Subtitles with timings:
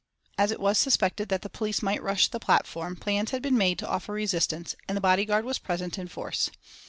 [0.35, 3.77] As it was suspected that the police might rush the platform, plans had been made
[3.77, 6.49] to offer resistance, and the bodyguard was present in force.